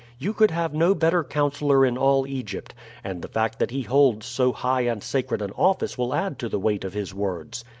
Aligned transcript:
You 0.17 0.33
could 0.33 0.49
have 0.49 0.73
no 0.73 0.95
better 0.95 1.23
counselor 1.23 1.85
in 1.85 1.95
all 1.95 2.25
Egypt, 2.25 2.73
and 3.03 3.21
the 3.21 3.27
fact 3.27 3.59
that 3.59 3.69
he 3.69 3.83
holds 3.83 4.25
so 4.25 4.51
high 4.51 4.81
and 4.81 5.03
sacred 5.03 5.43
an 5.43 5.51
office 5.51 5.95
will 5.95 6.15
add 6.15 6.39
to 6.39 6.49
the 6.49 6.57
weight 6.57 6.83
of 6.83 6.95
his 6.95 7.13
words. 7.13 7.63